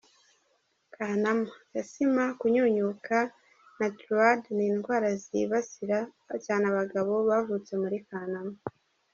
Kanama: 0.95 1.51
Asthma, 1.79 2.23
kunyunyuka 2.39 3.17
na 3.77 3.87
Thyroïde 3.97 4.47
ni 4.55 4.63
indwara 4.71 5.09
zibasira 5.23 5.99
cyane 6.45 6.63
abagabo 6.71 7.13
bavutse 7.29 7.71
muri 7.81 7.97
Kanama. 8.09 8.55